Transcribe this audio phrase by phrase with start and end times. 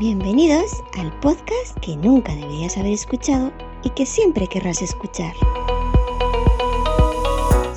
[0.00, 3.52] Bienvenidos al podcast que nunca deberías haber escuchado
[3.84, 5.34] y que siempre querrás escuchar.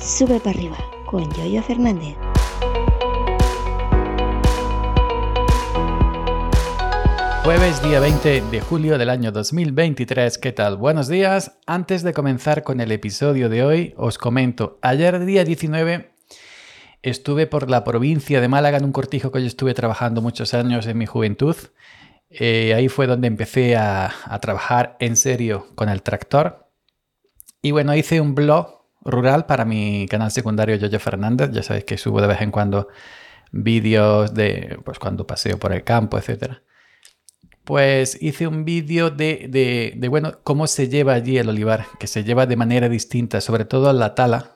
[0.00, 2.16] Sube para arriba con Yoyo Fernández.
[7.44, 10.78] Jueves día 20 de julio del año 2023, ¿qué tal?
[10.78, 11.58] Buenos días.
[11.66, 16.10] Antes de comenzar con el episodio de hoy, os comento, ayer día 19
[17.02, 20.86] estuve por la provincia de Málaga en un cortijo que yo estuve trabajando muchos años
[20.86, 21.54] en mi juventud.
[22.38, 26.68] Eh, ahí fue donde empecé a, trabajar en serio con el tractor.
[27.62, 31.50] Y bueno, hice un blog rural para mi canal secundario Yoyo Fernández.
[31.52, 32.88] Ya sabéis que subo de vez en cuando
[33.52, 36.62] vídeos de pues cuando paseo por el campo, etcétera
[37.64, 42.46] pues hice un vídeo de, bueno, cómo se lleva allí el olivar, que se lleva
[42.46, 44.53] de manera distinta, sobre todo la tala,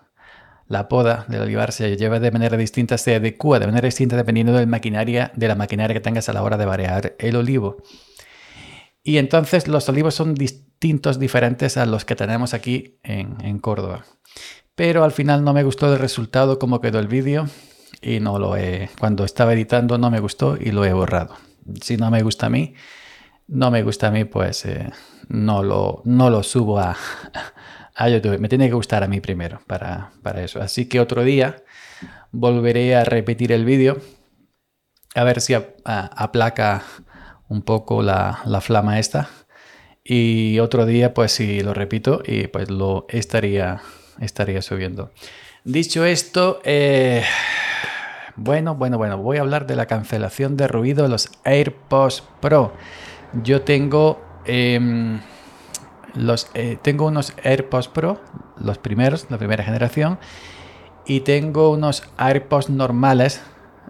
[0.68, 4.52] la poda del olivar se lleva de manera distinta, se adecua de manera distinta dependiendo
[4.52, 7.78] de la maquinaria, de la maquinaria que tengas a la hora de variar el olivo.
[9.02, 14.04] Y entonces los olivos son distintos, diferentes a los que tenemos aquí en, Córdoba.
[14.74, 17.48] Pero al final no me gustó el resultado, cómo quedó el vídeo,
[18.02, 21.34] y no lo he, cuando estaba editando no me gustó y lo he borrado.
[21.80, 22.74] Si no me gusta a mí,
[23.46, 24.90] no me gusta a mí, pues eh,
[25.28, 26.94] no, lo, no lo subo a,
[27.98, 28.38] a, YouTube.
[28.38, 30.60] Me tiene que gustar a mí primero para, eso.
[30.60, 31.56] Así que otro día
[32.32, 33.98] volveré a repetir el vídeo.
[35.14, 35.54] A ver si
[35.84, 36.84] aplaca
[37.48, 39.28] un poco la, flama esta.
[40.04, 43.82] Y otro día, pues si lo repito, y pues lo estaría,
[44.20, 45.12] estaría subiendo.
[45.64, 47.24] Dicho esto, eh,
[48.36, 52.72] bueno, bueno, bueno, voy a hablar de la cancelación de ruido de los AirPods Pro.
[53.42, 55.20] Yo tengo, em,
[56.14, 58.20] los, eh, tengo unos AirPods Pro,
[58.58, 60.18] los primeros, la primera generación,
[61.06, 63.40] y tengo unos AirPods normales,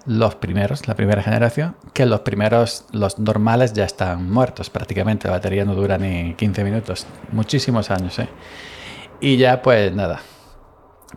[0.06, 5.34] los primeros, la primera generación, que los primeros, los normales ya están muertos prácticamente, la
[5.34, 8.28] batería no dura ni 15 minutos, muchísimos años, ¿eh?
[9.20, 10.20] Y ya pues nada.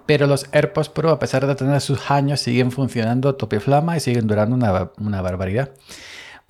[0.06, 4.00] Pero los AirPods Pro, a pesar de tener sus años, siguen funcionando tope flama y
[4.00, 5.72] siguen durando una barbaridad.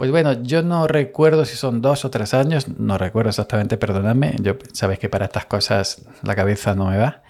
[0.01, 4.33] Pues bueno, yo no recuerdo si son dos o tres años, no recuerdo exactamente, perdonadme,
[4.41, 7.21] yo sabéis que para estas cosas la cabeza no me va.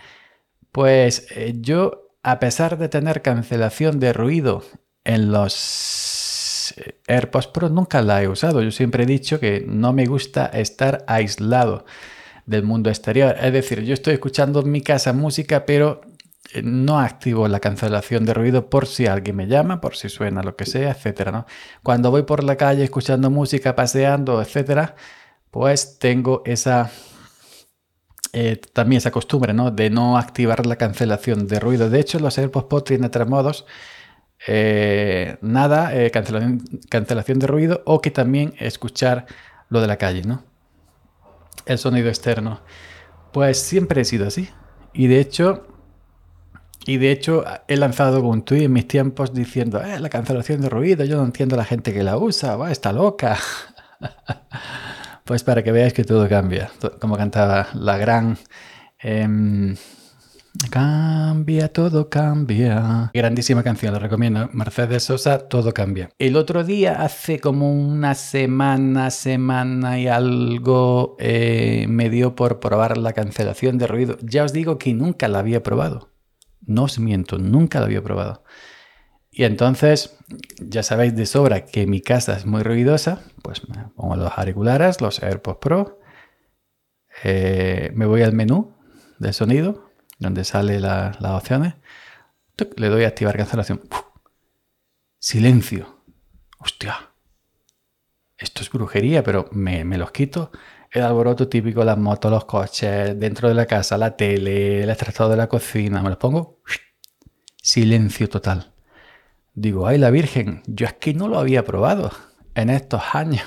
[0.71, 4.63] Pues eh, yo, a pesar de tener cancelación de ruido
[5.03, 8.61] en los eh, AirPods Pro, nunca la he usado.
[8.61, 11.83] Yo siempre he dicho que no me gusta estar aislado
[12.45, 13.35] del mundo exterior.
[13.41, 15.99] Es decir, yo estoy escuchando en mi casa música, pero
[16.63, 20.55] no activo la cancelación de ruido por si alguien me llama, por si suena lo
[20.55, 21.45] que sea, etcétera, ¿no?
[21.83, 24.95] Cuando voy por la calle escuchando música, paseando, etcétera,
[25.51, 26.91] pues tengo esa
[28.33, 29.71] eh, también esa costumbre, ¿no?
[29.71, 31.89] De no activar la cancelación de ruido.
[31.89, 33.65] De hecho, los AirPods Pro tienen tres modos.
[34.47, 39.25] Eh, nada, cancelación, cancelación de ruido o que también escuchar
[39.69, 40.43] lo de la calle, ¿no?
[41.65, 42.61] El sonido externo.
[43.33, 44.49] Pues siempre he sido así.
[44.93, 45.70] Y de hecho,
[46.85, 50.69] y de hecho, he lanzado un tuit en mis tiempos diciendo, eh, la cancelación de
[50.69, 53.37] ruido, yo no entiendo a la gente que la usa, va, está loca.
[55.25, 58.37] pues para que veáis que todo cambia, como cantaba la gran...
[58.99, 59.75] Em,
[60.69, 63.11] cambia, todo cambia.
[63.13, 64.49] Grandísima canción, la recomiendo.
[64.51, 66.09] Mercedes Sosa, todo cambia.
[66.19, 72.97] El otro día, hace como una semana, semana y algo, eh, me dio por probar
[72.97, 74.17] la cancelación de ruido.
[74.21, 76.10] Ya os digo que nunca la había probado.
[76.71, 78.43] No os miento, nunca lo había probado.
[79.29, 80.17] Y entonces,
[80.59, 84.99] ya sabéis de sobra que mi casa es muy ruidosa, pues me pongo los auriculares,
[85.01, 85.99] los AirPods Pro,
[87.23, 88.75] eh, me voy al menú
[89.19, 89.89] de sonido,
[90.19, 91.75] donde sale las opciones,
[92.75, 93.81] le doy a activar cancelación.
[95.19, 96.03] Silencio.
[96.59, 97.11] Hostia.
[98.37, 100.51] Esto es brujería, pero me los quito
[100.91, 105.29] el alboroto típico, las motos, los coches, dentro de la casa, la tele, el extractor
[105.29, 106.59] de la cocina, me los pongo.
[107.61, 108.73] Silencio total.
[109.53, 112.11] Digo, ay, la Virgen, yo es que no lo había probado
[112.55, 113.43] en estos años.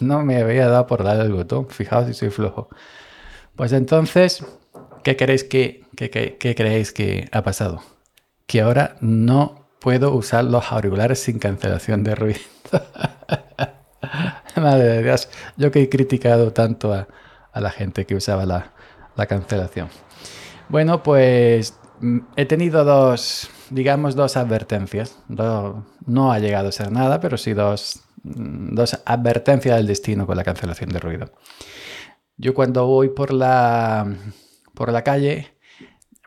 [0.00, 1.68] No me había dado por dar el botón.
[1.68, 2.68] Fijaos si soy flojo.
[3.56, 4.44] Pues entonces,
[5.02, 7.82] ¿qué queréis que, qué creéis que ha pasado?
[8.46, 12.40] Que ahora no puedo usar los auriculares sin cancelación de ruido.
[14.56, 17.08] Madre de Dios, yo que he criticado tanto a,
[17.54, 19.88] la gente que usaba la, cancelación.
[20.68, 25.18] Bueno, pues mm, he tenido dos, digamos, dos advertencias.
[25.28, 30.36] no ha llegado a ser nada, pero sí dos, mm, dos advertencias del destino con
[30.36, 31.32] la cancelación de ruido.
[32.36, 34.06] Yo cuando voy por la,
[35.04, 35.54] calle,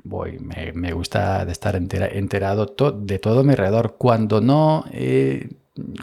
[0.03, 3.97] voy, me, gusta estar enterado de todo mi alrededor.
[3.97, 5.49] Cuando no, eh,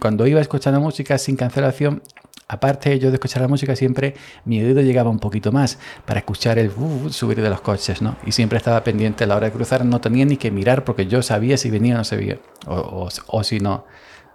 [0.00, 2.02] cuando iba escuchando música sin cancelación,
[2.48, 6.58] aparte yo de escuchar la música, siempre mi oído llegaba un poquito más para escuchar
[6.58, 8.16] el uh, subir de los coches, ¿no?
[8.24, 11.06] Y siempre estaba pendiente a la hora de cruzar, no tenía ni que mirar porque
[11.06, 13.86] yo sabía si venía o no sabía, o, o si no,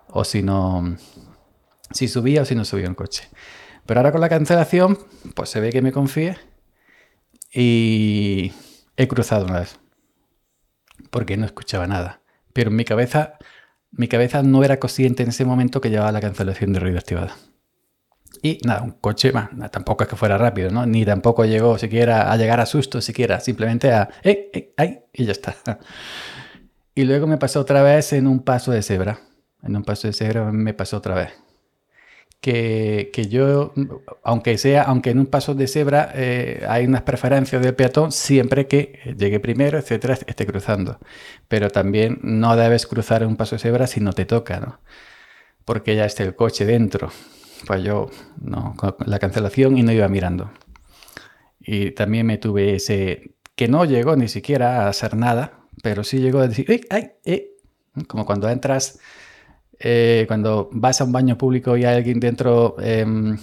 [0.08, 0.96] o si no,
[1.92, 3.30] si subía o si no subía un coche.
[3.86, 5.00] Pero ahora con la cancelación,
[5.36, 6.38] pues se ve que me confíe
[7.52, 8.52] y
[8.98, 9.80] he cruzado una vez
[11.10, 12.22] porque no escuchaba nada.
[12.54, 13.38] Pero en mi cabeza,
[13.92, 17.36] mi cabeza no era consciente en ese momento que llevaba la cancelación de ruido activada.
[18.42, 20.86] Y nada, un coche, más, tampoco es que fuera rápido.
[20.86, 25.00] Ni tampoco llegó siquiera a llegar a susto, siquiera, simplemente a, ¡eh, eh, ay!
[25.14, 25.56] Y ya está.
[26.96, 29.22] Y luego me pasó otra vez en un paso de cebra.
[29.64, 31.32] En un paso de cebra me pasó otra vez
[32.42, 33.74] que, yo,
[34.24, 38.68] aunque sea, aunque en un paso de cebra eh, hay unas preferencias del peatón, siempre
[38.68, 41.00] que llegue primero, etcétera, esté cruzando.
[41.48, 44.80] Pero también no debes cruzar un paso de cebra si no te toca, ¿no?
[45.66, 47.12] Porque ya esté el coche dentro.
[47.68, 48.10] Pues yo,
[48.42, 50.52] no, con la cancelación y no iba mirando.
[51.60, 56.20] Y también me tuve ese, que no llegó ni siquiera a hacer nada, pero sí
[56.20, 57.12] llegó a decir, ¡ay, ay!
[57.26, 57.58] Eh",
[58.08, 59.00] como cuando entras
[59.80, 63.38] eh, cuando vas a un baño público y hay alguien dentro em,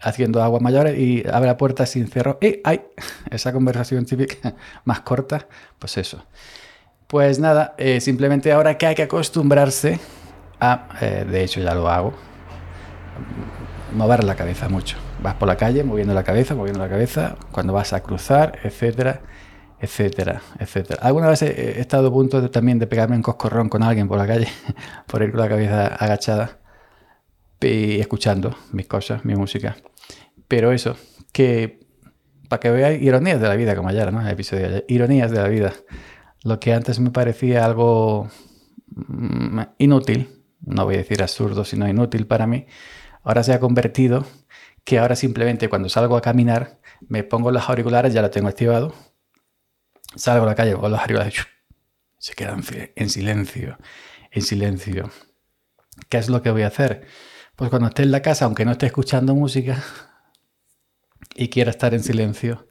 [0.00, 2.60] haciendo agua mayor y abre la puerta sin cerrar, ¡eh!
[2.64, 2.82] ¡ay!
[3.30, 4.54] Esa conversación típica
[4.84, 5.46] más corta,
[5.78, 6.24] pues eso.
[7.06, 9.98] Pues nada, eh, simplemente ahora que hay que acostumbrarse
[10.60, 12.12] a, de hecho ya lo hago,
[13.96, 14.96] mover la cabeza mucho.
[15.20, 19.22] Vas por la calle moviendo la cabeza, moviendo la cabeza, cuando vas a cruzar, etcétera
[19.80, 21.00] etcétera, etcétera.
[21.02, 24.18] Alguna vez he, estado a punto de, también de pegarme un coscorrón con alguien por
[24.18, 24.48] la calle,
[25.06, 26.58] por ir con la cabeza agachada
[27.60, 29.76] y escuchando mis cosas, mi música.
[30.48, 30.96] Pero eso,
[31.32, 31.80] que
[32.48, 34.20] para que veáis ironías de la vida, como ayer, ¿no?
[34.20, 35.72] El episodio de ayer, ironías de la vida.
[36.42, 38.28] Lo que antes me parecía algo
[38.88, 40.28] mm, inútil,
[40.60, 42.66] no voy a decir absurdo, sino inútil para mí,
[43.22, 44.26] ahora se ha convertido
[44.84, 48.92] que ahora simplemente cuando salgo a caminar me pongo los auriculares, ya lo tengo activado,
[50.14, 51.46] salgo a la calle con los auriculares,
[52.18, 52.62] se quedan
[52.96, 53.78] en silencio,
[54.30, 55.10] en silencio.
[56.08, 57.06] ¿Qué es lo que voy a hacer?
[57.56, 59.82] Pues cuando esté en la casa, aunque no esté escuchando música
[61.34, 62.68] y quiera estar en silencio,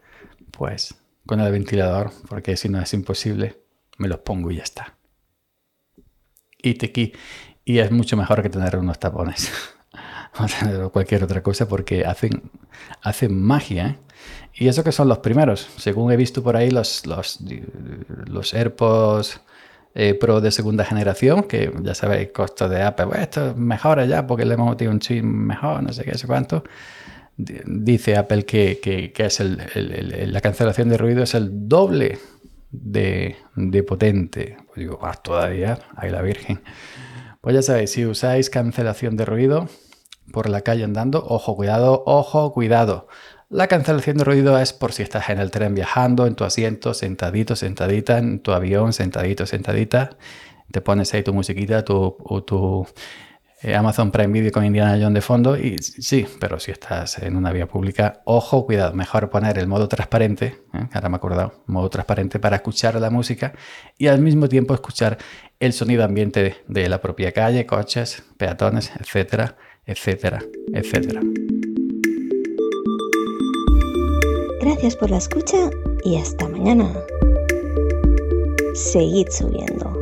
[0.52, 0.96] pues
[1.26, 3.62] con el ventilador, porque si no es imposible,
[3.98, 4.98] me los pongo y ya está.
[6.58, 7.14] Y, te,
[7.64, 9.52] y es mucho mejor que tener unos tapones
[10.84, 12.44] o cualquier otra cosa porque hacen,
[13.02, 13.88] hacen magia.
[13.88, 13.98] ¿eh?
[14.54, 15.68] Y eso que son los primeros.
[15.78, 17.40] Según he visto por ahí, los, los,
[18.26, 19.42] los AirPods
[19.96, 24.28] eh, Pro de segunda generación, que ya sabéis, costo de Apple, pues esto mejora ya
[24.28, 26.64] porque le hemos metido un chip mejor, no sé qué, sé cuánto.
[27.38, 32.20] Dice Apple que, que, que es el, el, la cancelación de ruido es el doble
[32.70, 34.58] de, de potente.
[34.68, 36.62] Pues digo, ah, todavía, ahí la Virgen.
[37.42, 39.70] Pues ya sabéis, si usáis cancelación de ruido
[40.32, 43.08] por la calle andando, ojo, cuidado, ojo, cuidado.
[43.50, 46.94] La cancelación de ruido es por si estás en el tren viajando, en tu asiento,
[46.94, 50.12] sentadito, sentadita, en tu avión, sentadito, sentadita.
[50.72, 52.16] Te pones ahí tu musiquita, tu,
[52.46, 52.86] tu
[53.62, 57.36] eh, Amazon Prime Video con Indiana Jones de fondo y sí, pero si estás en
[57.36, 60.88] una vía pública, ojo, cuidado, mejor poner el modo transparente, ¿eh?
[60.94, 63.52] ahora me he acordado, modo transparente para escuchar la música
[63.98, 65.18] y al mismo tiempo escuchar
[65.60, 69.58] el sonido ambiente de la propia calle, coches, peatones, etcétera,
[69.90, 70.40] etcétera,
[70.74, 71.22] etcétera.
[74.62, 75.72] Gracias por la escucha
[76.04, 76.94] y hasta mañana.
[78.76, 79.99] Seguid subiendo.